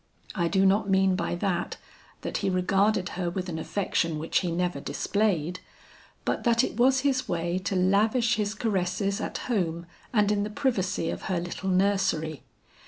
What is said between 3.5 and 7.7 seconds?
affection which he never displayed, but that it was his way